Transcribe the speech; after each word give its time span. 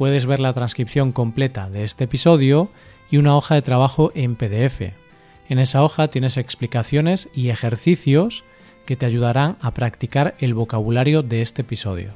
Puedes 0.00 0.24
ver 0.24 0.40
la 0.40 0.54
transcripción 0.54 1.12
completa 1.12 1.68
de 1.68 1.84
este 1.84 2.04
episodio 2.04 2.70
y 3.10 3.18
una 3.18 3.36
hoja 3.36 3.54
de 3.54 3.60
trabajo 3.60 4.12
en 4.14 4.34
PDF. 4.34 4.94
En 5.46 5.58
esa 5.58 5.84
hoja 5.84 6.08
tienes 6.08 6.38
explicaciones 6.38 7.28
y 7.34 7.50
ejercicios 7.50 8.44
que 8.86 8.96
te 8.96 9.04
ayudarán 9.04 9.58
a 9.60 9.74
practicar 9.74 10.36
el 10.38 10.54
vocabulario 10.54 11.22
de 11.22 11.42
este 11.42 11.60
episodio. 11.60 12.14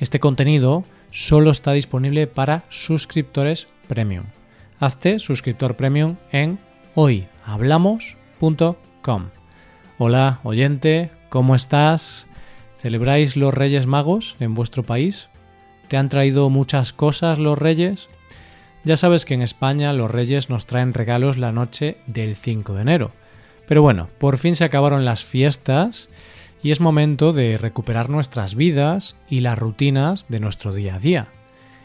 Este 0.00 0.20
contenido 0.20 0.84
solo 1.10 1.50
está 1.50 1.72
disponible 1.72 2.26
para 2.26 2.64
suscriptores 2.68 3.68
premium. 3.88 4.26
Hazte 4.78 5.18
suscriptor 5.18 5.76
premium 5.76 6.16
en 6.30 6.58
hoyhablamos.com. 6.94 9.30
Hola, 9.96 10.40
oyente, 10.42 11.10
¿cómo 11.30 11.54
estás? 11.54 12.26
¿Celebráis 12.76 13.38
los 13.38 13.54
Reyes 13.54 13.86
Magos 13.86 14.36
en 14.40 14.54
vuestro 14.54 14.82
país? 14.82 15.30
¿Te 15.88 15.96
han 15.96 16.08
traído 16.08 16.50
muchas 16.50 16.92
cosas 16.92 17.38
los 17.38 17.58
Reyes? 17.58 18.08
Ya 18.84 18.96
sabes 18.98 19.24
que 19.24 19.34
en 19.34 19.42
España 19.42 19.94
los 19.94 20.10
reyes 20.10 20.50
nos 20.50 20.66
traen 20.66 20.92
regalos 20.92 21.38
la 21.38 21.52
noche 21.52 21.96
del 22.06 22.36
5 22.36 22.74
de 22.74 22.82
enero. 22.82 23.12
Pero 23.66 23.80
bueno, 23.80 24.08
por 24.18 24.36
fin 24.36 24.56
se 24.56 24.64
acabaron 24.64 25.06
las 25.06 25.24
fiestas 25.24 26.10
y 26.62 26.70
es 26.70 26.80
momento 26.80 27.32
de 27.32 27.56
recuperar 27.56 28.10
nuestras 28.10 28.54
vidas 28.54 29.16
y 29.28 29.40
las 29.40 29.58
rutinas 29.58 30.26
de 30.28 30.40
nuestro 30.40 30.74
día 30.74 30.96
a 30.96 30.98
día. 30.98 31.28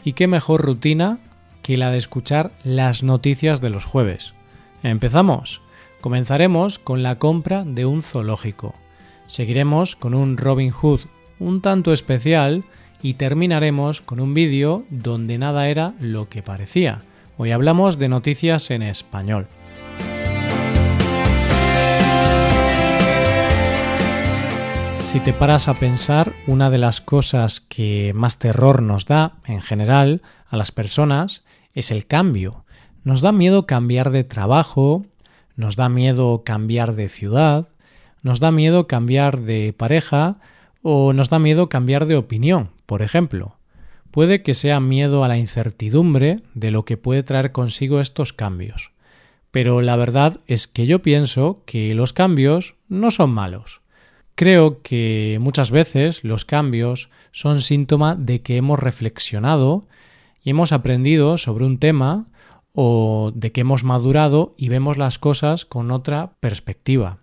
¿Y 0.04 0.12
qué 0.12 0.26
mejor 0.26 0.62
rutina 0.62 1.18
que 1.62 1.78
la 1.78 1.90
de 1.90 1.96
escuchar 1.96 2.52
las 2.64 3.02
noticias 3.02 3.62
de 3.62 3.70
los 3.70 3.86
jueves? 3.86 4.34
Empezamos. 4.82 5.62
Comenzaremos 6.02 6.78
con 6.78 7.02
la 7.02 7.18
compra 7.18 7.64
de 7.64 7.86
un 7.86 8.02
zoológico. 8.02 8.74
Seguiremos 9.26 9.96
con 9.96 10.14
un 10.14 10.36
Robin 10.36 10.70
Hood 10.70 11.00
un 11.38 11.62
tanto 11.62 11.92
especial 11.92 12.64
y 13.02 13.14
terminaremos 13.14 14.00
con 14.00 14.20
un 14.20 14.34
vídeo 14.34 14.84
donde 14.90 15.38
nada 15.38 15.68
era 15.68 15.94
lo 16.00 16.28
que 16.28 16.42
parecía. 16.42 17.02
Hoy 17.36 17.52
hablamos 17.52 17.98
de 17.98 18.08
noticias 18.08 18.70
en 18.70 18.82
español. 18.82 19.46
Si 25.00 25.18
te 25.18 25.32
paras 25.32 25.66
a 25.66 25.74
pensar, 25.74 26.32
una 26.46 26.70
de 26.70 26.78
las 26.78 27.00
cosas 27.00 27.60
que 27.60 28.12
más 28.14 28.38
terror 28.38 28.80
nos 28.80 29.06
da, 29.06 29.38
en 29.44 29.60
general, 29.60 30.22
a 30.48 30.56
las 30.56 30.70
personas, 30.70 31.42
es 31.74 31.90
el 31.90 32.06
cambio. 32.06 32.64
Nos 33.02 33.20
da 33.20 33.32
miedo 33.32 33.66
cambiar 33.66 34.10
de 34.10 34.22
trabajo, 34.22 35.04
nos 35.56 35.74
da 35.74 35.88
miedo 35.88 36.42
cambiar 36.44 36.94
de 36.94 37.08
ciudad, 37.08 37.68
nos 38.22 38.38
da 38.38 38.52
miedo 38.52 38.86
cambiar 38.86 39.40
de 39.40 39.74
pareja 39.76 40.36
o 40.82 41.12
nos 41.12 41.28
da 41.28 41.38
miedo 41.38 41.68
cambiar 41.68 42.06
de 42.06 42.16
opinión, 42.16 42.70
por 42.90 43.02
ejemplo. 43.02 43.54
Puede 44.10 44.42
que 44.42 44.52
sea 44.52 44.80
miedo 44.80 45.22
a 45.22 45.28
la 45.28 45.38
incertidumbre 45.38 46.42
de 46.54 46.72
lo 46.72 46.84
que 46.84 46.96
puede 46.96 47.22
traer 47.22 47.52
consigo 47.52 48.00
estos 48.00 48.32
cambios. 48.32 48.90
Pero 49.52 49.80
la 49.80 49.94
verdad 49.94 50.40
es 50.48 50.66
que 50.66 50.86
yo 50.86 51.00
pienso 51.00 51.62
que 51.66 51.94
los 51.94 52.12
cambios 52.12 52.74
no 52.88 53.12
son 53.12 53.30
malos. 53.30 53.80
Creo 54.34 54.82
que 54.82 55.38
muchas 55.40 55.70
veces 55.70 56.24
los 56.24 56.44
cambios 56.44 57.10
son 57.30 57.60
síntoma 57.60 58.16
de 58.16 58.42
que 58.42 58.56
hemos 58.56 58.80
reflexionado 58.80 59.86
y 60.42 60.50
hemos 60.50 60.72
aprendido 60.72 61.38
sobre 61.38 61.66
un 61.66 61.78
tema 61.78 62.26
o 62.74 63.30
de 63.36 63.52
que 63.52 63.60
hemos 63.60 63.84
madurado 63.84 64.52
y 64.56 64.68
vemos 64.68 64.98
las 64.98 65.20
cosas 65.20 65.64
con 65.64 65.92
otra 65.92 66.32
perspectiva. 66.40 67.18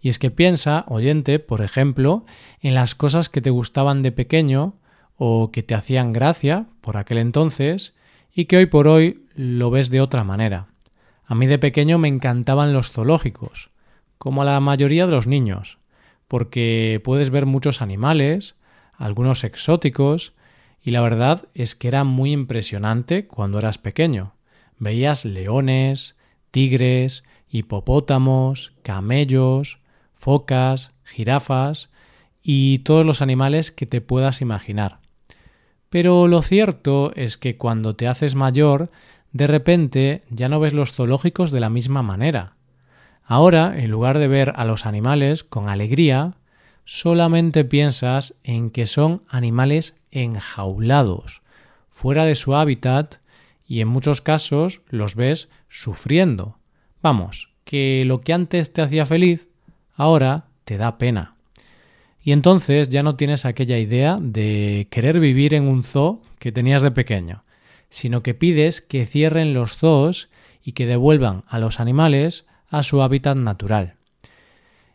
Y 0.00 0.10
es 0.10 0.20
que 0.20 0.30
piensa, 0.30 0.84
oyente, 0.86 1.40
por 1.40 1.60
ejemplo, 1.60 2.24
en 2.60 2.76
las 2.76 2.94
cosas 2.94 3.28
que 3.28 3.40
te 3.40 3.50
gustaban 3.50 4.02
de 4.02 4.12
pequeño 4.12 4.76
o 5.24 5.52
que 5.52 5.62
te 5.62 5.76
hacían 5.76 6.12
gracia 6.12 6.66
por 6.80 6.96
aquel 6.96 7.18
entonces 7.18 7.94
y 8.34 8.46
que 8.46 8.56
hoy 8.56 8.66
por 8.66 8.88
hoy 8.88 9.24
lo 9.36 9.70
ves 9.70 9.88
de 9.88 10.00
otra 10.00 10.24
manera. 10.24 10.66
A 11.24 11.36
mí 11.36 11.46
de 11.46 11.60
pequeño 11.60 11.96
me 11.96 12.08
encantaban 12.08 12.72
los 12.72 12.90
zoológicos, 12.90 13.70
como 14.18 14.42
a 14.42 14.44
la 14.44 14.58
mayoría 14.58 15.06
de 15.06 15.12
los 15.12 15.28
niños, 15.28 15.78
porque 16.26 17.00
puedes 17.04 17.30
ver 17.30 17.46
muchos 17.46 17.82
animales, 17.82 18.56
algunos 18.94 19.44
exóticos, 19.44 20.32
y 20.82 20.90
la 20.90 21.02
verdad 21.02 21.46
es 21.54 21.76
que 21.76 21.86
era 21.86 22.02
muy 22.02 22.32
impresionante 22.32 23.28
cuando 23.28 23.60
eras 23.60 23.78
pequeño. 23.78 24.34
Veías 24.80 25.24
leones, 25.24 26.16
tigres, 26.50 27.22
hipopótamos, 27.48 28.72
camellos, 28.82 29.78
focas, 30.16 30.90
jirafas 31.04 31.90
y 32.42 32.80
todos 32.80 33.06
los 33.06 33.22
animales 33.22 33.70
que 33.70 33.86
te 33.86 34.00
puedas 34.00 34.40
imaginar. 34.40 35.01
Pero 35.92 36.26
lo 36.26 36.40
cierto 36.40 37.12
es 37.16 37.36
que 37.36 37.58
cuando 37.58 37.94
te 37.94 38.08
haces 38.08 38.34
mayor, 38.34 38.88
de 39.32 39.46
repente 39.46 40.22
ya 40.30 40.48
no 40.48 40.58
ves 40.58 40.72
los 40.72 40.92
zoológicos 40.92 41.52
de 41.52 41.60
la 41.60 41.68
misma 41.68 42.02
manera. 42.02 42.54
Ahora, 43.22 43.78
en 43.78 43.90
lugar 43.90 44.18
de 44.18 44.26
ver 44.26 44.54
a 44.56 44.64
los 44.64 44.86
animales 44.86 45.44
con 45.44 45.68
alegría, 45.68 46.32
solamente 46.86 47.66
piensas 47.66 48.36
en 48.42 48.70
que 48.70 48.86
son 48.86 49.22
animales 49.28 50.00
enjaulados, 50.10 51.42
fuera 51.90 52.24
de 52.24 52.36
su 52.36 52.54
hábitat, 52.54 53.16
y 53.66 53.82
en 53.82 53.88
muchos 53.88 54.22
casos 54.22 54.80
los 54.88 55.14
ves 55.14 55.50
sufriendo. 55.68 56.56
Vamos, 57.02 57.50
que 57.64 58.04
lo 58.06 58.22
que 58.22 58.32
antes 58.32 58.72
te 58.72 58.80
hacía 58.80 59.04
feliz 59.04 59.46
ahora 59.94 60.46
te 60.64 60.78
da 60.78 60.96
pena. 60.96 61.31
Y 62.24 62.32
entonces 62.32 62.88
ya 62.88 63.02
no 63.02 63.16
tienes 63.16 63.44
aquella 63.44 63.78
idea 63.78 64.18
de 64.20 64.86
querer 64.90 65.18
vivir 65.18 65.54
en 65.54 65.66
un 65.66 65.82
zoo 65.82 66.20
que 66.38 66.52
tenías 66.52 66.82
de 66.82 66.92
pequeño, 66.92 67.44
sino 67.90 68.22
que 68.22 68.34
pides 68.34 68.80
que 68.80 69.06
cierren 69.06 69.54
los 69.54 69.76
zoos 69.76 70.28
y 70.62 70.72
que 70.72 70.86
devuelvan 70.86 71.44
a 71.48 71.58
los 71.58 71.80
animales 71.80 72.46
a 72.70 72.82
su 72.82 73.02
hábitat 73.02 73.36
natural. 73.36 73.96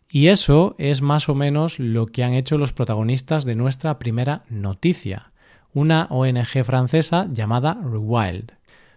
Y 0.10 0.28
eso 0.28 0.76
es 0.78 1.02
más 1.02 1.28
o 1.28 1.36
menos 1.36 1.80
lo 1.80 2.08
que 2.08 2.24
han 2.24 2.34
hecho 2.34 2.58
los 2.58 2.72
protagonistas 2.72 3.44
de 3.44 3.56
nuestra 3.56 4.00
primera 4.00 4.44
noticia, 4.50 5.32
una 5.74 6.08
ONG 6.10 6.64
francesa 6.64 7.28
llamada 7.32 7.78
Rewild. 7.84 8.54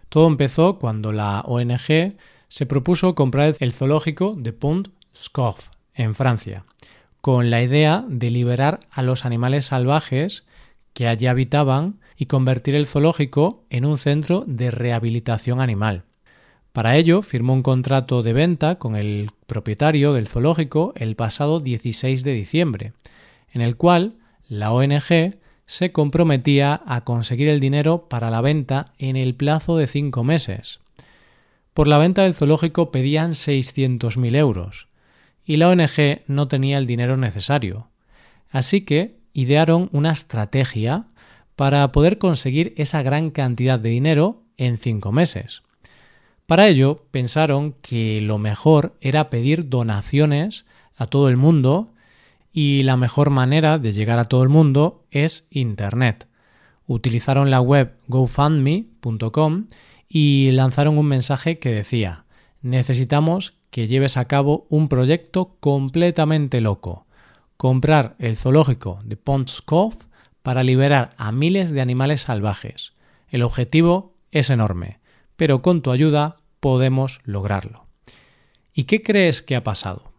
Todo 0.07 0.27
empezó 0.27 0.79
cuando 0.79 1.11
la 1.11 1.41
ONG 1.41 2.15
se 2.47 2.65
propuso 2.65 3.13
comprar 3.13 3.55
el 3.59 3.73
zoológico 3.73 4.35
de 4.37 4.53
Pont 4.53 4.87
Scorff 5.15 5.69
en 5.93 6.15
Francia, 6.15 6.63
con 7.21 7.49
la 7.49 7.61
idea 7.61 8.03
de 8.07 8.29
liberar 8.29 8.79
a 8.89 9.03
los 9.03 9.25
animales 9.25 9.65
salvajes 9.65 10.45
que 10.93 11.07
allí 11.07 11.27
habitaban 11.27 11.99
y 12.17 12.25
convertir 12.25 12.75
el 12.75 12.87
zoológico 12.87 13.63
en 13.69 13.85
un 13.85 13.97
centro 13.97 14.43
de 14.45 14.71
rehabilitación 14.71 15.61
animal. 15.61 16.03
Para 16.73 16.97
ello 16.97 17.21
firmó 17.21 17.53
un 17.53 17.63
contrato 17.63 18.23
de 18.23 18.33
venta 18.33 18.75
con 18.75 18.95
el 18.95 19.29
propietario 19.45 20.13
del 20.13 20.27
zoológico 20.27 20.93
el 20.95 21.15
pasado 21.15 21.59
16 21.59 22.23
de 22.23 22.33
diciembre, 22.33 22.93
en 23.51 23.61
el 23.61 23.75
cual 23.75 24.15
la 24.47 24.71
ONG 24.71 25.35
se 25.65 25.91
comprometía 25.91 26.81
a 26.85 27.01
conseguir 27.01 27.49
el 27.49 27.59
dinero 27.59 28.09
para 28.09 28.29
la 28.29 28.41
venta 28.41 28.85
en 28.97 29.15
el 29.15 29.35
plazo 29.35 29.77
de 29.77 29.87
cinco 29.87 30.23
meses. 30.23 30.79
Por 31.73 31.87
la 31.87 31.97
venta 31.97 32.23
del 32.23 32.33
zoológico 32.33 32.91
pedían 32.91 33.31
600.000 33.31 34.35
euros, 34.35 34.87
y 35.45 35.57
la 35.57 35.69
ONG 35.69 36.21
no 36.27 36.47
tenía 36.47 36.77
el 36.77 36.85
dinero 36.85 37.17
necesario. 37.17 37.87
Así 38.49 38.81
que 38.81 39.17
idearon 39.33 39.89
una 39.91 40.11
estrategia 40.11 41.05
para 41.55 41.91
poder 41.91 42.17
conseguir 42.17 42.73
esa 42.77 43.01
gran 43.01 43.29
cantidad 43.31 43.79
de 43.79 43.89
dinero 43.89 44.43
en 44.57 44.77
cinco 44.77 45.11
meses. 45.11 45.63
Para 46.45 46.67
ello 46.67 47.05
pensaron 47.11 47.75
que 47.81 48.19
lo 48.21 48.37
mejor 48.37 48.95
era 48.99 49.29
pedir 49.29 49.69
donaciones 49.69 50.65
a 50.95 51.05
todo 51.05 51.29
el 51.29 51.37
mundo 51.37 51.93
y 52.51 52.83
la 52.83 52.97
mejor 52.97 53.29
manera 53.29 53.77
de 53.77 53.93
llegar 53.93 54.19
a 54.19 54.25
todo 54.25 54.43
el 54.43 54.49
mundo 54.49 55.05
es 55.11 55.47
Internet. 55.49 56.27
Utilizaron 56.87 57.49
la 57.49 57.61
web 57.61 57.93
gofundme.com 58.07 59.67
y 60.09 60.51
lanzaron 60.51 60.97
un 60.97 61.05
mensaje 61.05 61.57
que 61.59 61.69
decía 61.69 62.25
necesitamos 62.61 63.53
que 63.71 63.87
lleves 63.87 64.17
a 64.17 64.25
cabo 64.25 64.67
un 64.69 64.87
proyecto 64.87 65.55
completamente 65.59 66.61
loco. 66.61 67.07
Comprar 67.57 68.15
el 68.19 68.37
zoológico 68.37 68.99
de 69.03 69.17
Pont-Scorff 69.17 70.05
para 70.43 70.63
liberar 70.63 71.11
a 71.17 71.31
miles 71.31 71.71
de 71.71 71.81
animales 71.81 72.21
salvajes. 72.21 72.93
El 73.29 73.43
objetivo 73.43 74.13
es 74.31 74.49
enorme, 74.49 74.99
pero 75.35 75.61
con 75.61 75.81
tu 75.81 75.91
ayuda 75.91 76.37
podemos 76.59 77.21
lograrlo. 77.23 77.87
¿Y 78.73 78.83
qué 78.83 79.01
crees 79.01 79.41
que 79.41 79.55
ha 79.55 79.63
pasado? 79.63 80.11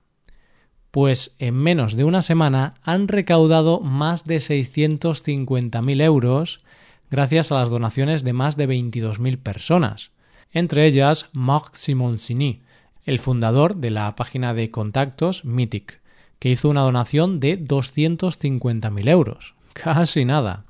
Pues 0.90 1.37
en 1.38 1.55
menos 1.55 1.96
de 1.96 2.05
una 2.05 2.22
semana 2.22 2.75
han 2.82 3.08
recaudado 3.08 3.81
más 3.81 4.25
de 4.25 4.37
650.000 4.37 6.02
euros 6.02 6.64
gracias 7.10 7.50
a 7.50 7.56
las 7.56 7.70
donaciones 7.70 8.25
de 8.25 8.32
más 8.32 8.56
de 8.56 8.69
22.000 8.69 9.38
personas, 9.38 10.12
entre 10.50 10.87
ellas 10.87 11.28
Marc 11.32 11.75
Simoncini, 11.75 12.62
el 13.04 13.19
fundador 13.19 13.76
de 13.76 13.90
la 13.90 14.14
página 14.16 14.54
de 14.54 14.70
contactos 14.70 15.44
Mythic, 15.44 16.00
que 16.38 16.50
hizo 16.50 16.69
una 16.69 16.82
donación 16.82 17.40
de 17.40 17.58
250.000 17.58 19.08
euros. 19.08 19.54
Casi 19.72 20.25
nada. 20.25 20.64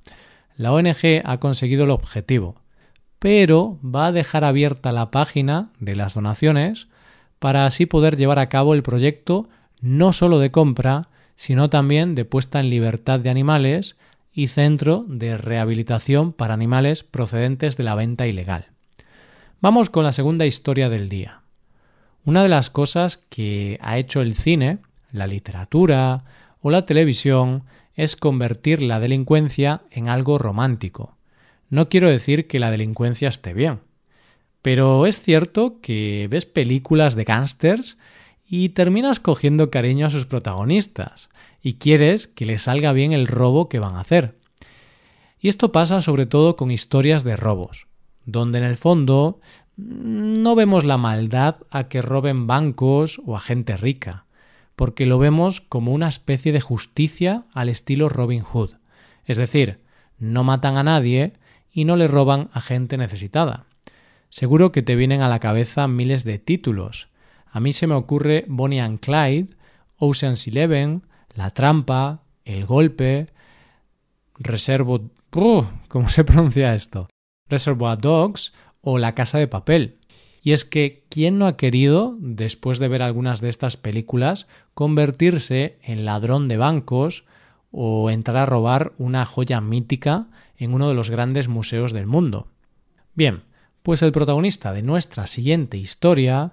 La 0.57 0.73
ONG 0.73 1.23
ha 1.25 1.39
conseguido 1.39 1.85
el 1.85 1.91
objetivo, 1.91 2.57
pero 3.19 3.79
va 3.83 4.07
a 4.07 4.13
dejar 4.13 4.45
abierta 4.45 4.93
la 4.93 5.11
página 5.11 5.71
de 5.79 5.97
las 5.97 6.15
donaciones 6.15 6.89
para 7.39 7.67
así 7.67 7.87
poder 7.87 8.17
llevar 8.17 8.39
a 8.39 8.49
cabo 8.49 8.75
el 8.75 8.83
proyecto 8.83 9.49
no 9.81 10.13
solo 10.13 10.39
de 10.39 10.51
compra, 10.51 11.09
sino 11.35 11.71
también 11.71 12.15
de 12.15 12.25
puesta 12.25 12.61
en 12.61 12.71
libertad 12.71 13.21
de 13.21 13.31
animales 13.31 13.97
y 14.33 14.47
centro 14.47 15.05
de 15.09 15.37
rehabilitación 15.37 16.33
para 16.33 16.55
animales 16.55 17.03
procedentes 17.03 17.77
de 17.77 17.85
la 17.85 17.95
venta 17.95 18.27
ilegal. 18.27 18.67
Vamos 19.61 19.91
con 19.91 20.05
la 20.05 20.13
segunda 20.13 20.47
historia 20.47 20.89
del 20.89 21.09
día. 21.09 21.42
Una 22.25 22.45
de 22.45 22.49
las 22.49 22.71
cosas 22.71 23.17
que 23.17 23.79
ha 23.83 23.99
hecho 23.99 24.21
el 24.21 24.37
cine, 24.37 24.79
la 25.11 25.27
literatura 25.27 26.25
o 26.61 26.71
la 26.71 26.87
televisión 26.87 27.65
es 27.95 28.15
convertir 28.15 28.81
la 28.81 29.01
delincuencia 29.01 29.83
en 29.91 30.09
algo 30.09 30.39
romántico. 30.39 31.17
No 31.69 31.89
quiero 31.89 32.09
decir 32.09 32.47
que 32.47 32.61
la 32.61 32.71
delincuencia 32.71 33.29
esté 33.29 33.55
bien, 33.55 33.81
pero 34.63 35.07
es 35.07 35.21
cierto 35.21 35.81
que 35.81 36.29
ves 36.31 36.47
películas 36.47 37.17
de 37.17 37.25
gángsters 37.25 37.99
y 38.47 38.69
terminas 38.71 39.19
cogiendo 39.19 39.71
cariño 39.71 40.07
a 40.07 40.11
sus 40.11 40.27
protagonistas 40.27 41.29
y 41.61 41.75
quieres 41.75 42.29
que 42.29 42.47
les 42.47 42.63
salga 42.63 42.93
bien 42.93 43.13
el 43.13 43.27
robo 43.27 43.69
que 43.69 43.81
van 43.81 43.97
a 43.97 44.01
hacer. 44.01 44.37
Y 45.41 45.49
esto 45.49 45.73
pasa 45.73 46.01
sobre 46.01 46.27
todo 46.27 46.55
con 46.55 46.71
historias 46.71 47.25
de 47.25 47.35
robos, 47.35 47.89
donde 48.27 48.59
en 48.59 48.65
el 48.65 48.77
fondo 48.77 49.41
no 49.77 50.55
vemos 50.55 50.85
la 50.85 50.99
maldad 50.99 51.57
a 51.71 51.89
que 51.89 52.03
roben 52.03 52.47
bancos 52.47 53.21
o 53.25 53.37
a 53.37 53.41
gente 53.41 53.77
rica, 53.77 54.27
porque 54.77 55.07
lo 55.07 55.19
vemos 55.19 55.61
como 55.61 55.93
una 55.93 56.09
especie 56.09 56.53
de 56.53 56.61
justicia 56.61 57.45
al 57.53 57.69
estilo 57.69 58.09
Robin 58.09 58.43
Hood. 58.43 58.75
Es 59.25 59.37
decir, 59.37 59.81
no 60.19 60.45
matan 60.45 60.77
a 60.77 60.83
nadie 60.83 61.35
y 61.73 61.85
no 61.85 61.97
le 61.97 62.07
roban 62.07 62.51
a 62.53 62.61
gente 62.61 62.97
necesitada. 62.97 63.65
Seguro 64.29 64.73
que 64.73 64.83
te 64.83 64.97
vienen 64.97 65.21
a 65.21 65.29
la 65.29 65.41
cabeza 65.41 65.89
miles 65.89 66.25
de 66.25 66.39
títulos. 66.39 67.09
A 67.51 67.61
mí 67.61 67.73
se 67.73 67.87
me 67.87 67.95
ocurre 67.95 68.45
Bonnie 68.49 68.81
and 68.81 69.01
Clyde, 69.01 69.55
Ocean's 69.97 70.47
Eleven, 70.49 71.03
La 71.35 71.51
Trampa, 71.51 72.23
El 72.45 72.67
Golpe, 72.67 73.27
Reservo... 74.39 75.11
¿Cómo 75.31 76.09
se 76.09 76.25
pronuncia 76.25 76.75
esto? 76.75 77.09
Reservoir 77.49 77.99
Dogs 77.99 78.53
o 78.83 78.99
La 78.99 79.15
Casa 79.15 79.39
de 79.39 79.49
Papel. 79.49 79.97
Y 80.43 80.53
es 80.53 80.65
que, 80.65 81.05
¿quién 81.09 81.39
no 81.39 81.47
ha 81.47 81.57
querido, 81.57 82.17
después 82.21 82.79
de 82.79 82.89
ver 82.89 83.03
algunas 83.03 83.41
de 83.41 83.49
estas 83.49 83.77
películas, 83.77 84.49
convertirse 84.75 85.79
en 85.83 86.05
ladrón 86.05 86.49
de 86.49 86.57
bancos 86.57 87.25
o 87.71 88.11
entrar 88.11 88.37
a 88.39 88.47
robar 88.47 88.93
una 88.99 89.25
joya 89.25 89.61
mítica 89.61 90.27
en 90.59 90.75
uno 90.75 90.89
de 90.89 90.95
los 90.95 91.11
grandes 91.11 91.49
museos 91.49 91.93
del 91.93 92.07
mundo? 92.07 92.49
Bien, 93.15 93.45
pues 93.83 94.03
el 94.03 94.13
protagonista 94.13 94.73
de 94.73 94.83
nuestra 94.83 95.27
siguiente 95.27 95.77
historia 95.77 96.53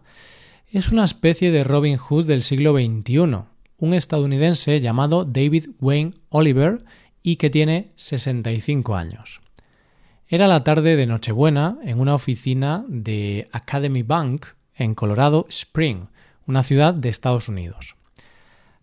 es 0.72 0.90
una 0.90 1.04
especie 1.04 1.52
de 1.52 1.64
Robin 1.64 1.98
Hood 1.98 2.28
del 2.28 2.44
siglo 2.44 2.74
XXI, 2.74 3.44
un 3.80 3.94
estadounidense 3.94 4.80
llamado 4.80 5.26
David 5.26 5.70
Wayne 5.80 6.12
Oliver 6.30 6.84
y 7.24 7.38
que 7.38 7.50
tiene 7.50 7.92
65 7.96 8.96
años. 8.96 9.42
Era 10.32 10.46
la 10.46 10.64
tarde 10.64 10.96
de 10.96 11.08
Nochebuena 11.08 11.80
en 11.84 12.00
una 12.00 12.14
oficina 12.14 12.86
de 12.88 13.50
Academy 13.52 14.04
Bank 14.04 14.46
en 14.76 14.94
Colorado 14.94 15.48
Spring, 15.50 16.06
una 16.46 16.62
ciudad 16.62 16.94
de 16.94 17.10
Estados 17.10 17.50
Unidos. 17.50 17.96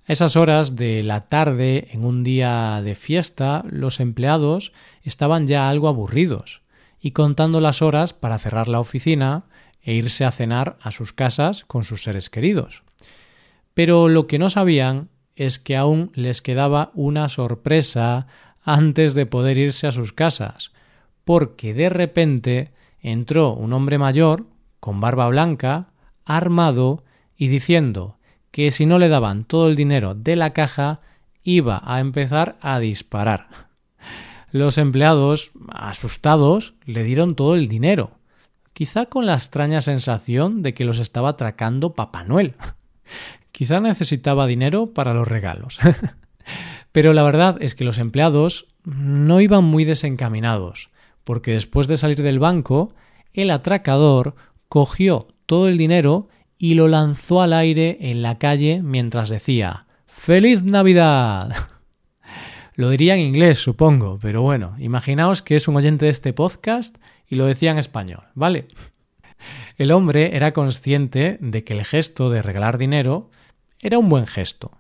A 0.09 0.13
esas 0.13 0.35
horas 0.35 0.75
de 0.75 1.05
la 1.05 1.21
tarde, 1.21 1.87
en 1.93 2.05
un 2.05 2.25
día 2.25 2.83
de 2.83 2.97
fiesta, 2.97 3.65
los 3.71 4.01
empleados 4.01 4.73
estaban 5.05 5.47
ya 5.47 5.69
algo 5.69 5.87
aburridos 5.87 6.63
y 7.01 7.13
contando 7.13 7.61
las 7.61 7.81
horas 7.81 8.13
para 8.13 8.39
cerrar 8.39 8.67
la 8.67 8.81
oficina 8.81 9.45
e 9.83 9.95
irse 9.95 10.25
a 10.25 10.33
cenar 10.33 10.77
a 10.83 10.91
sus 10.91 11.13
casas 11.13 11.65
con 11.65 11.85
sus 11.85 12.03
seres 12.03 12.29
queridos. 12.29 12.83
Pero 13.73 14.09
lo 14.09 14.27
que 14.27 14.41
no 14.41 14.51
sabían 14.51 15.11
es 15.37 15.61
que 15.61 15.77
aún 15.77 16.11
les 16.15 16.43
quedaba 16.43 16.91
una 16.95 17.29
sorpresa 17.29 18.27
antes 18.65 19.15
de 19.15 19.27
poder 19.27 19.59
irse 19.59 19.87
a 19.87 19.93
sus 19.93 20.13
casas, 20.13 20.73
porque 21.27 21.75
de 21.75 21.89
repente 21.89 22.71
entró 23.01 23.53
un 23.53 23.73
hombre 23.73 23.99
mayor, 23.99 24.47
con 24.79 25.01
barba 25.01 25.27
blanca, 25.29 25.89
armado, 26.25 27.03
y 27.37 27.49
diciendo 27.49 28.17
que 28.53 28.71
si 28.71 28.87
no 28.87 29.01
le 29.01 29.09
daban 29.09 29.45
todo 29.45 29.67
el 29.67 29.75
dinero 29.75 30.15
de 30.15 30.37
la 30.37 30.53
caja, 30.53 31.01
iba 31.43 31.83
a 31.85 31.99
empezar 31.99 32.57
a 32.61 32.79
disparar. 32.79 33.49
Los 34.53 34.79
empleados, 34.79 35.51
asustados, 35.69 36.75
le 36.85 37.03
dieron 37.03 37.35
todo 37.35 37.57
el 37.57 37.67
dinero, 37.67 38.13
quizá 38.73 39.07
con 39.07 39.27
la 39.27 39.35
extraña 39.35 39.81
sensación 39.81 40.63
de 40.63 40.75
que 40.75 40.85
los 40.85 41.01
estaba 41.01 41.31
atracando 41.31 41.95
Papá 41.95 42.23
Noel. 42.23 42.55
quizá 43.51 43.81
necesitaba 43.81 44.47
dinero 44.47 44.95
para 44.95 45.13
los 45.13 45.27
regalos. 45.27 45.81
Pero 46.93 47.13
la 47.13 47.25
verdad 47.25 47.57
es 47.59 47.75
que 47.75 47.85
los 47.85 47.99
empleados 47.99 48.69
no 48.85 49.41
iban 49.41 49.65
muy 49.65 49.85
desencaminados 49.85 50.89
porque 51.27 51.51
después 51.51 51.89
de 51.89 51.97
salir 51.97 52.23
del 52.23 52.39
banco, 52.39 52.95
el 53.35 53.51
atracador 53.51 54.37
cogió 54.69 55.27
todo 55.45 55.67
el 55.67 55.77
dinero 55.77 56.29
y 56.57 56.75
lo 56.75 56.87
lanzó 56.87 57.43
al 57.43 57.53
aire 57.53 57.99
en 58.01 58.23
la 58.23 58.39
calle 58.39 58.79
mientras 58.81 59.29
decía 59.29 59.87
¡Feliz 60.07 60.63
Navidad! 60.63 61.51
Lo 62.77 62.91
diría 62.91 63.15
en 63.15 63.23
inglés, 63.23 63.59
supongo, 63.59 64.21
pero 64.23 64.43
bueno, 64.43 64.77
imaginaos 64.79 65.43
que 65.43 65.57
es 65.57 65.67
un 65.67 65.75
oyente 65.77 66.05
de 66.05 66.13
este 66.13 66.33
podcast 66.33 66.97
y 67.27 67.35
lo 67.37 67.47
decía 67.47 67.71
en 67.73 67.79
español, 67.79 68.23
¿vale? 68.35 68.69
El 69.79 69.91
hombre 69.91 70.37
era 70.37 70.53
consciente 70.53 71.39
de 71.41 71.65
que 71.65 71.73
el 71.73 71.85
gesto 71.85 72.31
de 72.31 72.43
regalar 72.43 72.79
dinero 72.79 73.31
era 73.81 73.99
un 73.99 74.09
buen 74.09 74.27
gesto, 74.27 74.71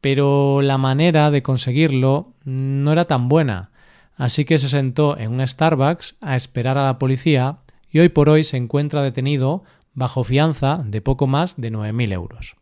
pero 0.00 0.60
la 0.62 0.78
manera 0.78 1.30
de 1.30 1.42
conseguirlo 1.42 2.34
no 2.44 2.92
era 2.92 3.06
tan 3.06 3.28
buena, 3.28 3.70
así 4.16 4.44
que 4.44 4.58
se 4.58 4.68
sentó 4.68 5.18
en 5.18 5.32
un 5.32 5.46
Starbucks 5.46 6.16
a 6.20 6.36
esperar 6.36 6.78
a 6.78 6.84
la 6.84 6.98
policía 6.98 7.58
y 7.90 8.00
hoy 8.00 8.08
por 8.08 8.28
hoy 8.28 8.44
se 8.44 8.56
encuentra 8.56 9.02
detenido 9.02 9.64
bajo 9.94 10.24
fianza 10.24 10.82
de 10.84 11.00
poco 11.00 11.26
más 11.26 11.56
de 11.56 11.72
9.000 11.72 12.12
euros. 12.12 12.56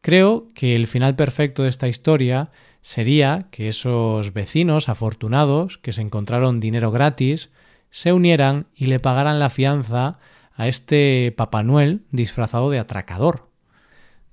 Creo 0.00 0.48
que 0.54 0.76
el 0.76 0.86
final 0.86 1.16
perfecto 1.16 1.62
de 1.62 1.68
esta 1.68 1.88
historia 1.88 2.50
sería 2.82 3.46
que 3.50 3.68
esos 3.68 4.34
vecinos 4.34 4.88
afortunados 4.88 5.78
que 5.78 5.92
se 5.92 6.02
encontraron 6.02 6.60
dinero 6.60 6.90
gratis 6.90 7.50
se 7.90 8.12
unieran 8.12 8.66
y 8.74 8.86
le 8.86 9.00
pagaran 9.00 9.38
la 9.38 9.48
fianza 9.48 10.18
a 10.54 10.68
este 10.68 11.32
Papá 11.36 11.62
Noel 11.62 12.02
disfrazado 12.10 12.70
de 12.70 12.78
atracador. 12.78 13.48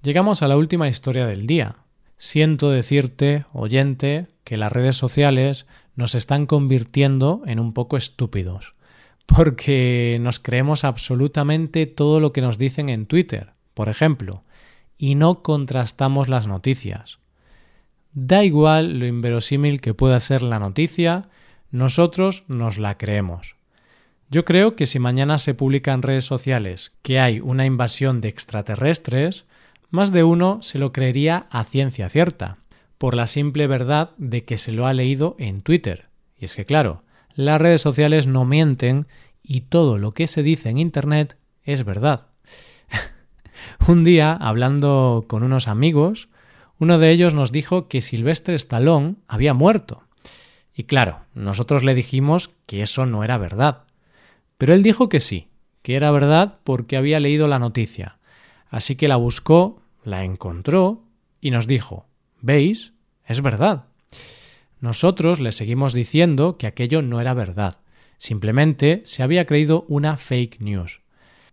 Llegamos 0.01 0.41
a 0.41 0.47
la 0.47 0.57
última 0.57 0.87
historia 0.87 1.25
del 1.25 1.45
día. 1.45 1.77
Siento 2.17 2.71
decirte, 2.71 3.45
oyente, 3.53 4.27
que 4.51 4.57
las 4.57 4.73
redes 4.73 4.97
sociales 4.97 5.65
nos 5.95 6.13
están 6.13 6.45
convirtiendo 6.45 7.41
en 7.45 7.57
un 7.57 7.71
poco 7.71 7.95
estúpidos, 7.95 8.73
porque 9.25 10.17
nos 10.19 10.41
creemos 10.41 10.83
absolutamente 10.83 11.85
todo 11.85 12.19
lo 12.19 12.33
que 12.33 12.41
nos 12.41 12.57
dicen 12.57 12.89
en 12.89 13.05
Twitter, 13.05 13.53
por 13.73 13.87
ejemplo, 13.87 14.43
y 14.97 15.15
no 15.15 15.41
contrastamos 15.41 16.27
las 16.27 16.47
noticias. 16.47 17.19
Da 18.11 18.43
igual 18.43 18.99
lo 18.99 19.05
inverosímil 19.05 19.79
que 19.79 19.93
pueda 19.93 20.19
ser 20.19 20.41
la 20.41 20.59
noticia, 20.59 21.29
nosotros 21.69 22.43
nos 22.49 22.77
la 22.77 22.97
creemos. 22.97 23.55
Yo 24.29 24.43
creo 24.43 24.75
que 24.75 24.85
si 24.85 24.99
mañana 24.99 25.37
se 25.37 25.53
publica 25.53 25.93
en 25.93 26.01
redes 26.01 26.25
sociales 26.25 26.91
que 27.03 27.21
hay 27.21 27.39
una 27.39 27.65
invasión 27.65 28.19
de 28.19 28.27
extraterrestres, 28.27 29.45
más 29.91 30.11
de 30.11 30.25
uno 30.25 30.61
se 30.61 30.77
lo 30.77 30.91
creería 30.91 31.47
a 31.51 31.63
ciencia 31.63 32.09
cierta 32.09 32.57
por 33.01 33.15
la 33.15 33.25
simple 33.25 33.65
verdad 33.65 34.11
de 34.17 34.45
que 34.45 34.57
se 34.57 34.71
lo 34.71 34.85
ha 34.85 34.93
leído 34.93 35.35
en 35.39 35.63
Twitter. 35.63 36.03
Y 36.37 36.45
es 36.45 36.53
que 36.53 36.67
claro, 36.67 37.01
las 37.33 37.59
redes 37.59 37.81
sociales 37.81 38.27
no 38.27 38.45
mienten 38.45 39.07
y 39.41 39.61
todo 39.61 39.97
lo 39.97 40.11
que 40.13 40.27
se 40.27 40.43
dice 40.43 40.69
en 40.69 40.77
Internet 40.77 41.35
es 41.63 41.83
verdad. 41.83 42.27
Un 43.87 44.03
día, 44.03 44.33
hablando 44.33 45.25
con 45.27 45.41
unos 45.41 45.67
amigos, 45.67 46.29
uno 46.77 46.99
de 46.99 47.09
ellos 47.09 47.33
nos 47.33 47.51
dijo 47.51 47.87
que 47.87 48.01
Silvestre 48.01 48.53
Stallone 48.53 49.15
había 49.27 49.55
muerto. 49.55 50.03
Y 50.71 50.83
claro, 50.83 51.21
nosotros 51.33 51.83
le 51.83 51.95
dijimos 51.95 52.51
que 52.67 52.83
eso 52.83 53.07
no 53.07 53.23
era 53.23 53.39
verdad. 53.39 53.85
Pero 54.59 54.75
él 54.75 54.83
dijo 54.83 55.09
que 55.09 55.21
sí, 55.21 55.47
que 55.81 55.95
era 55.95 56.11
verdad 56.11 56.59
porque 56.63 56.97
había 56.97 57.19
leído 57.19 57.47
la 57.47 57.57
noticia. 57.57 58.19
Así 58.69 58.95
que 58.95 59.07
la 59.07 59.15
buscó, 59.15 59.81
la 60.03 60.23
encontró 60.23 61.01
y 61.41 61.49
nos 61.49 61.65
dijo, 61.65 62.05
¿veis? 62.41 62.93
Es 63.25 63.41
verdad. 63.41 63.85
Nosotros 64.79 65.39
le 65.39 65.51
seguimos 65.51 65.93
diciendo 65.93 66.57
que 66.57 66.67
aquello 66.67 67.01
no 67.01 67.21
era 67.21 67.33
verdad. 67.33 67.77
Simplemente 68.17 69.01
se 69.05 69.23
había 69.23 69.45
creído 69.45 69.85
una 69.87 70.17
fake 70.17 70.59
news. 70.59 71.01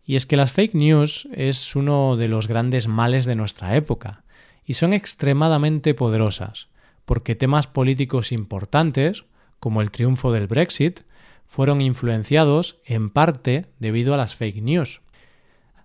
Y 0.04 0.16
es 0.16 0.24
que 0.24 0.36
las 0.36 0.52
fake 0.52 0.74
news 0.74 1.28
es 1.32 1.76
uno 1.76 2.16
de 2.16 2.28
los 2.28 2.48
grandes 2.48 2.88
males 2.88 3.26
de 3.26 3.34
nuestra 3.34 3.76
época, 3.76 4.24
y 4.64 4.74
son 4.74 4.92
extremadamente 4.92 5.94
poderosas, 5.94 6.68
porque 7.04 7.34
temas 7.34 7.66
políticos 7.66 8.32
importantes, 8.32 9.24
como 9.60 9.82
el 9.82 9.90
triunfo 9.90 10.32
del 10.32 10.46
Brexit, 10.46 11.00
fueron 11.46 11.80
influenciados 11.80 12.76
en 12.84 13.10
parte 13.10 13.66
debido 13.78 14.14
a 14.14 14.18
las 14.18 14.36
fake 14.36 14.62
news. 14.62 15.00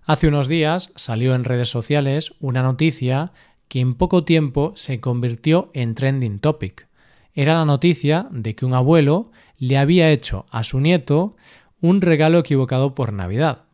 Hace 0.06 0.28
unos 0.28 0.48
días 0.48 0.92
salió 0.96 1.34
en 1.34 1.44
redes 1.44 1.70
sociales 1.70 2.34
una 2.40 2.62
noticia 2.62 3.32
que 3.68 3.80
en 3.80 3.94
poco 3.94 4.24
tiempo 4.24 4.72
se 4.76 5.00
convirtió 5.00 5.70
en 5.74 5.94
trending 5.94 6.38
topic. 6.38 6.86
Era 7.34 7.54
la 7.54 7.64
noticia 7.64 8.28
de 8.30 8.54
que 8.54 8.64
un 8.64 8.74
abuelo 8.74 9.30
le 9.58 9.78
había 9.78 10.10
hecho 10.10 10.46
a 10.50 10.62
su 10.62 10.80
nieto 10.80 11.36
un 11.80 12.00
regalo 12.00 12.38
equivocado 12.38 12.94
por 12.94 13.12
Navidad. 13.12 13.64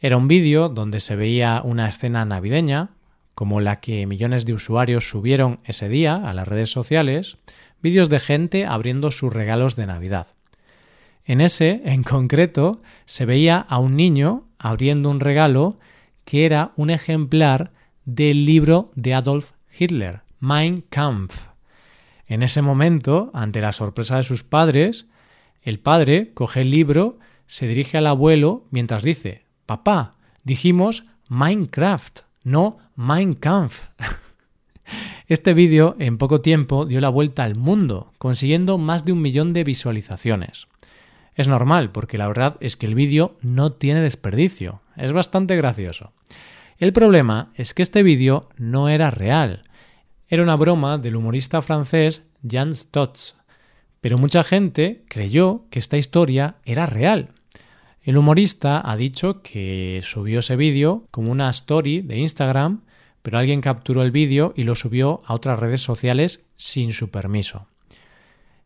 Era 0.00 0.16
un 0.16 0.28
vídeo 0.28 0.68
donde 0.68 1.00
se 1.00 1.16
veía 1.16 1.62
una 1.64 1.88
escena 1.88 2.24
navideña, 2.24 2.90
como 3.34 3.60
la 3.60 3.80
que 3.80 4.06
millones 4.06 4.44
de 4.44 4.52
usuarios 4.52 5.08
subieron 5.08 5.60
ese 5.64 5.88
día 5.88 6.16
a 6.16 6.34
las 6.34 6.46
redes 6.46 6.70
sociales, 6.70 7.38
vídeos 7.82 8.08
de 8.08 8.20
gente 8.20 8.66
abriendo 8.66 9.10
sus 9.10 9.32
regalos 9.32 9.76
de 9.76 9.86
Navidad. 9.86 10.28
En 11.24 11.40
ese, 11.40 11.80
en 11.84 12.02
concreto, 12.02 12.72
se 13.06 13.24
veía 13.24 13.58
a 13.58 13.78
un 13.78 13.96
niño 13.96 14.46
abriendo 14.58 15.10
un 15.10 15.20
regalo 15.20 15.78
que 16.24 16.44
era 16.44 16.72
un 16.76 16.90
ejemplar 16.90 17.72
del 18.04 18.44
libro 18.44 18.90
de 18.94 19.14
Adolf 19.14 19.52
Hitler, 19.78 20.22
Mein 20.40 20.82
Kampf. 20.90 21.46
En 22.26 22.42
ese 22.42 22.62
momento, 22.62 23.30
ante 23.34 23.60
la 23.60 23.72
sorpresa 23.72 24.16
de 24.16 24.22
sus 24.22 24.42
padres, 24.42 25.06
el 25.62 25.78
padre 25.78 26.32
coge 26.34 26.62
el 26.62 26.70
libro, 26.70 27.18
se 27.46 27.66
dirige 27.66 27.98
al 27.98 28.06
abuelo 28.06 28.66
mientras 28.70 29.02
dice 29.02 29.44
Papá, 29.66 30.12
dijimos 30.42 31.04
Minecraft, 31.28 32.20
no 32.44 32.78
Mein 32.96 33.34
Kampf. 33.34 33.88
Este 35.26 35.54
vídeo 35.54 35.96
en 35.98 36.18
poco 36.18 36.42
tiempo 36.42 36.84
dio 36.84 37.00
la 37.00 37.08
vuelta 37.08 37.44
al 37.44 37.56
mundo, 37.56 38.12
consiguiendo 38.18 38.76
más 38.76 39.06
de 39.06 39.12
un 39.12 39.22
millón 39.22 39.54
de 39.54 39.64
visualizaciones. 39.64 40.66
Es 41.34 41.48
normal, 41.48 41.90
porque 41.92 42.18
la 42.18 42.28
verdad 42.28 42.58
es 42.60 42.76
que 42.76 42.84
el 42.84 42.94
vídeo 42.94 43.34
no 43.40 43.72
tiene 43.72 44.02
desperdicio. 44.02 44.82
Es 44.96 45.12
bastante 45.12 45.56
gracioso. 45.56 46.12
El 46.78 46.92
problema 46.92 47.52
es 47.54 47.72
que 47.72 47.82
este 47.82 48.02
vídeo 48.02 48.48
no 48.56 48.88
era 48.88 49.10
real. 49.10 49.62
Era 50.28 50.42
una 50.42 50.56
broma 50.56 50.98
del 50.98 51.14
humorista 51.14 51.62
francés 51.62 52.26
Jan 52.46 52.74
Stotz. 52.74 53.36
Pero 54.00 54.18
mucha 54.18 54.42
gente 54.42 55.04
creyó 55.08 55.66
que 55.70 55.78
esta 55.78 55.96
historia 55.96 56.56
era 56.64 56.86
real. 56.86 57.30
El 58.02 58.18
humorista 58.18 58.82
ha 58.84 58.96
dicho 58.96 59.40
que 59.40 60.00
subió 60.02 60.40
ese 60.40 60.56
vídeo 60.56 61.06
como 61.10 61.30
una 61.30 61.48
story 61.50 62.02
de 62.02 62.18
Instagram, 62.18 62.82
pero 63.22 63.38
alguien 63.38 63.60
capturó 63.60 64.02
el 64.02 64.10
vídeo 64.10 64.52
y 64.56 64.64
lo 64.64 64.74
subió 64.74 65.22
a 65.26 65.34
otras 65.34 65.58
redes 65.58 65.80
sociales 65.80 66.44
sin 66.56 66.92
su 66.92 67.10
permiso. 67.10 67.68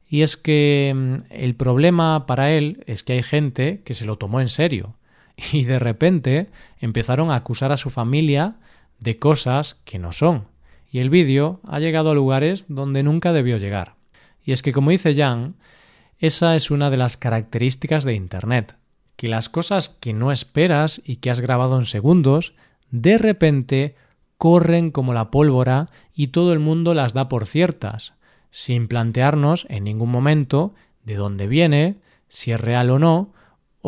Y 0.08 0.22
es 0.22 0.36
que 0.38 0.92
mm, 0.96 1.16
el 1.30 1.54
problema 1.54 2.26
para 2.26 2.50
él 2.52 2.82
es 2.86 3.04
que 3.04 3.12
hay 3.12 3.22
gente 3.22 3.82
que 3.84 3.94
se 3.94 4.06
lo 4.06 4.16
tomó 4.16 4.40
en 4.40 4.48
serio 4.48 4.96
y 5.52 5.64
de 5.64 5.78
repente 5.78 6.48
empezaron 6.80 7.30
a 7.30 7.36
acusar 7.36 7.72
a 7.72 7.76
su 7.76 7.90
familia 7.90 8.56
de 8.98 9.18
cosas 9.18 9.80
que 9.84 9.98
no 9.98 10.12
son. 10.12 10.48
Y 10.90 10.98
el 10.98 11.10
vídeo 11.10 11.60
ha 11.64 11.78
llegado 11.80 12.10
a 12.10 12.14
lugares 12.14 12.66
donde 12.68 13.02
nunca 13.02 13.32
debió 13.32 13.58
llegar. 13.58 13.94
Y 14.44 14.52
es 14.52 14.62
que, 14.62 14.72
como 14.72 14.90
dice 14.90 15.14
Jan, 15.14 15.56
esa 16.18 16.56
es 16.56 16.70
una 16.70 16.90
de 16.90 16.96
las 16.96 17.16
características 17.16 18.04
de 18.04 18.14
Internet, 18.14 18.76
que 19.16 19.28
las 19.28 19.48
cosas 19.48 19.88
que 19.88 20.12
no 20.12 20.32
esperas 20.32 21.02
y 21.04 21.16
que 21.16 21.30
has 21.30 21.40
grabado 21.40 21.78
en 21.78 21.86
segundos, 21.86 22.54
de 22.90 23.18
repente 23.18 23.94
corren 24.38 24.90
como 24.90 25.12
la 25.12 25.30
pólvora 25.30 25.86
y 26.14 26.28
todo 26.28 26.52
el 26.52 26.58
mundo 26.58 26.94
las 26.94 27.12
da 27.12 27.28
por 27.28 27.46
ciertas, 27.46 28.14
sin 28.50 28.88
plantearnos 28.88 29.66
en 29.68 29.84
ningún 29.84 30.10
momento 30.10 30.74
de 31.04 31.16
dónde 31.16 31.46
viene, 31.46 31.96
si 32.28 32.52
es 32.52 32.60
real 32.60 32.90
o 32.90 32.98
no, 32.98 33.32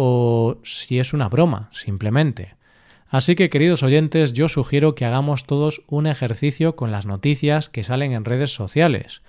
o 0.02 0.56
si 0.62 0.98
es 0.98 1.12
una 1.12 1.28
broma, 1.28 1.68
simplemente. 1.72 2.54
Así 3.10 3.36
que, 3.36 3.50
queridos 3.50 3.82
oyentes, 3.82 4.32
yo 4.32 4.48
sugiero 4.48 4.94
que 4.94 5.04
hagamos 5.04 5.44
todos 5.44 5.82
un 5.88 6.06
ejercicio 6.06 6.74
con 6.74 6.90
las 6.90 7.04
noticias 7.04 7.68
que 7.68 7.82
salen 7.82 8.12
en 8.12 8.24
redes 8.24 8.54
sociales 8.54 9.20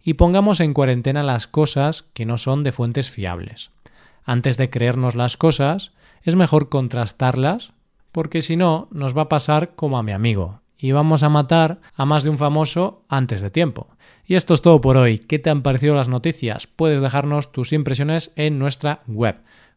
y 0.00 0.14
pongamos 0.14 0.60
en 0.60 0.74
cuarentena 0.74 1.24
las 1.24 1.48
cosas 1.48 2.04
que 2.12 2.24
no 2.24 2.38
son 2.38 2.62
de 2.62 2.70
fuentes 2.70 3.10
fiables. 3.10 3.72
Antes 4.24 4.56
de 4.58 4.70
creernos 4.70 5.16
las 5.16 5.36
cosas, 5.36 5.90
es 6.22 6.36
mejor 6.36 6.68
contrastarlas, 6.68 7.72
porque 8.12 8.42
si 8.42 8.56
no, 8.56 8.86
nos 8.92 9.18
va 9.18 9.22
a 9.22 9.28
pasar 9.28 9.74
como 9.74 9.98
a 9.98 10.04
mi 10.04 10.12
amigo, 10.12 10.60
y 10.78 10.92
vamos 10.92 11.24
a 11.24 11.30
matar 11.30 11.80
a 11.96 12.04
más 12.04 12.22
de 12.22 12.30
un 12.30 12.38
famoso 12.38 13.02
antes 13.08 13.40
de 13.40 13.50
tiempo. 13.50 13.88
Y 14.24 14.36
esto 14.36 14.54
es 14.54 14.62
todo 14.62 14.80
por 14.80 14.96
hoy. 14.96 15.18
¿Qué 15.18 15.40
te 15.40 15.50
han 15.50 15.62
parecido 15.62 15.96
las 15.96 16.08
noticias? 16.08 16.68
Puedes 16.68 17.02
dejarnos 17.02 17.50
tus 17.50 17.72
impresiones 17.72 18.32
en 18.36 18.60
nuestra 18.60 19.02
web. 19.08 19.42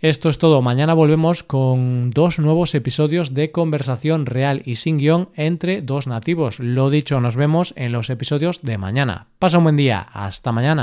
Esto 0.00 0.28
es 0.28 0.38
todo. 0.38 0.62
Mañana 0.62 0.94
volvemos 0.94 1.42
con 1.42 2.10
dos 2.10 2.38
nuevos 2.38 2.74
episodios 2.76 3.34
de 3.34 3.50
conversación 3.50 4.26
real 4.26 4.62
y 4.64 4.76
sin 4.76 4.98
guion 4.98 5.28
entre 5.34 5.82
dos 5.82 6.06
nativos. 6.06 6.60
Lo 6.60 6.88
dicho, 6.88 7.20
nos 7.20 7.34
vemos 7.34 7.74
en 7.76 7.90
los 7.90 8.08
episodios 8.08 8.62
de 8.62 8.78
mañana. 8.78 9.26
Pasa 9.40 9.58
un 9.58 9.64
buen 9.64 9.76
día. 9.76 10.06
Hasta 10.12 10.52
mañana. 10.52 10.82